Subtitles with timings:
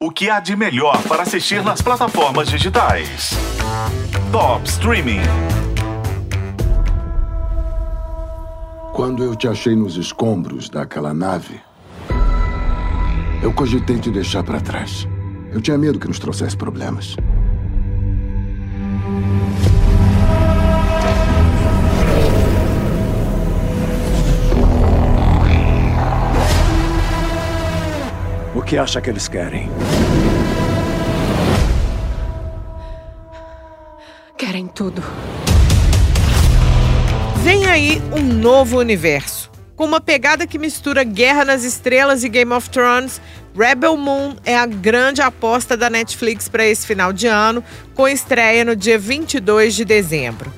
[0.00, 3.30] O que há de melhor para assistir nas plataformas digitais?
[4.30, 5.18] Top Streaming.
[8.94, 11.60] Quando eu te achei nos escombros daquela nave,
[13.42, 15.04] eu cogitei te deixar para trás.
[15.50, 17.16] Eu tinha medo que nos trouxesse problemas.
[28.68, 29.70] Que acha que eles querem?
[34.36, 35.02] Querem tudo.
[37.42, 39.50] Vem aí um novo universo.
[39.74, 43.22] Com uma pegada que mistura Guerra nas Estrelas e Game of Thrones,
[43.56, 48.66] Rebel Moon é a grande aposta da Netflix para esse final de ano, com estreia
[48.66, 50.52] no dia 22 de dezembro.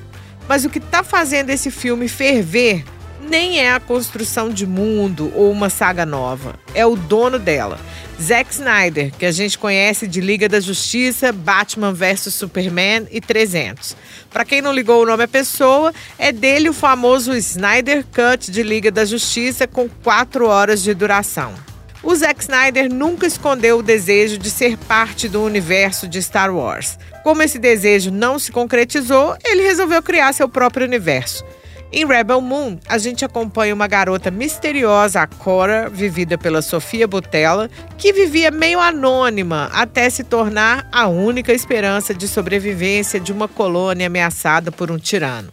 [0.49, 2.85] Mas o que está fazendo esse filme ferver
[3.31, 7.79] nem é a construção de mundo ou uma saga nova, é o dono dela.
[8.21, 13.97] Zack Snyder, que a gente conhece de Liga da Justiça, Batman vs Superman e 300.
[14.31, 18.65] Para quem não ligou o nome à pessoa, é dele o famoso Snyder Cut de
[18.65, 21.55] Liga da Justiça com 4 horas de duração.
[22.03, 26.99] O Zack Snyder nunca escondeu o desejo de ser parte do universo de Star Wars.
[27.23, 31.45] Como esse desejo não se concretizou, ele resolveu criar seu próprio universo.
[31.93, 37.69] Em Rebel Moon, a gente acompanha uma garota misteriosa, a Cora, vivida pela Sofia Butella,
[37.99, 44.07] que vivia meio anônima até se tornar a única esperança de sobrevivência de uma colônia
[44.07, 45.53] ameaçada por um tirano.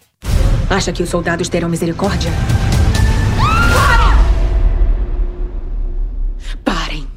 [0.69, 2.29] Acha que os soldados terão misericórdia?
[6.63, 7.07] Parem!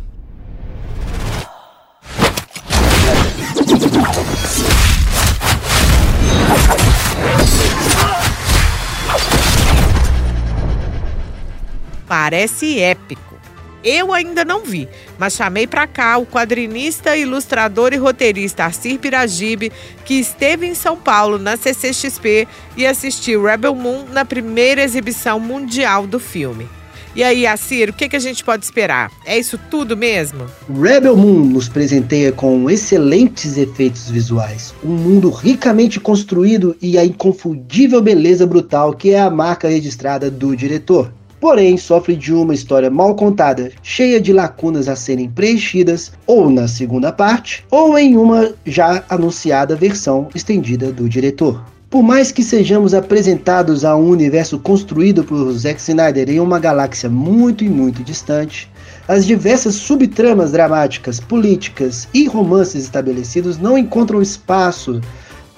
[12.11, 13.37] Parece épico.
[13.85, 19.71] Eu ainda não vi, mas chamei para cá o quadrinista, ilustrador e roteirista Arcir Piragibe,
[20.05, 26.05] que esteve em São Paulo na CCXP e assistiu Rebel Moon na primeira exibição mundial
[26.05, 26.67] do filme.
[27.15, 29.13] E aí, Assir, o que, que a gente pode esperar?
[29.25, 30.47] É isso tudo mesmo?
[30.69, 38.03] Rebel Moon nos presenteia com excelentes efeitos visuais, um mundo ricamente construído e a inconfundível
[38.03, 43.15] beleza brutal que é a marca registrada do diretor porém sofre de uma história mal
[43.15, 49.03] contada, cheia de lacunas a serem preenchidas, ou na segunda parte, ou em uma já
[49.09, 51.65] anunciada versão estendida do diretor.
[51.89, 57.11] Por mais que sejamos apresentados a um universo construído por Zack Snyder em uma galáxia
[57.11, 58.71] muito e muito distante,
[59.09, 65.01] as diversas subtramas dramáticas, políticas e romances estabelecidos não encontram espaço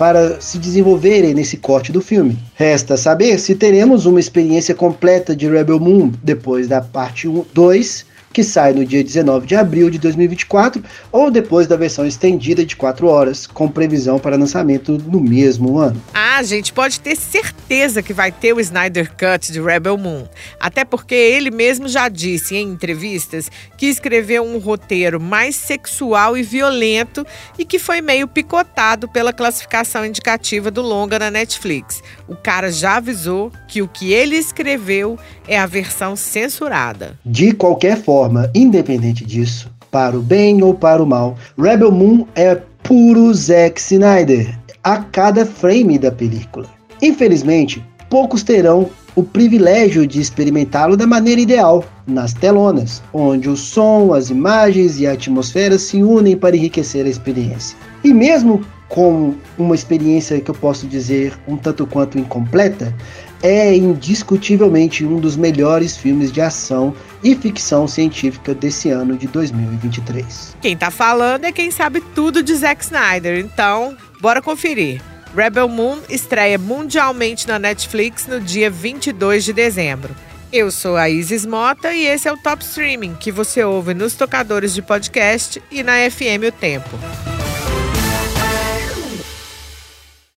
[0.03, 2.37] para se desenvolverem nesse corte do filme.
[2.57, 8.07] Resta saber se teremos uma experiência completa de Rebel Moon depois da parte 1, 2
[8.33, 12.75] que sai no dia 19 de abril de 2024, ou depois da versão estendida de
[12.75, 16.01] 4 horas, com previsão para lançamento no mesmo ano.
[16.15, 20.25] Ah, a gente pode ter certeza que vai ter o Snyder Cut de Rebel Moon.
[20.59, 26.43] Até porque ele mesmo já disse em entrevistas que escreveu um roteiro mais sexual e
[26.43, 27.27] violento
[27.59, 32.03] e que foi meio picotado pela classificação indicativa do longa na Netflix.
[32.29, 37.19] O cara já avisou que o que ele escreveu é a versão censurada.
[37.25, 42.25] De qualquer forma, forma, independente disso, para o bem ou para o mal, Rebel Moon
[42.37, 46.67] é puro Zack Snyder a cada frame da película.
[47.03, 54.15] Infelizmente, poucos terão o privilégio de experimentá-lo da maneira ideal, nas telonas, onde o som,
[54.15, 57.77] as imagens e a atmosfera se unem para enriquecer a experiência.
[58.05, 62.95] E mesmo com uma experiência que eu posso dizer um tanto quanto incompleta,
[63.43, 70.57] é indiscutivelmente um dos melhores filmes de ação e ficção científica desse ano de 2023.
[70.61, 75.03] Quem tá falando é quem sabe tudo de Zack Snyder, então bora conferir.
[75.35, 80.15] Rebel Moon estreia mundialmente na Netflix no dia 22 de dezembro.
[80.53, 84.15] Eu sou a Isis Mota e esse é o Top Streaming que você ouve nos
[84.15, 86.99] tocadores de podcast e na FM O Tempo.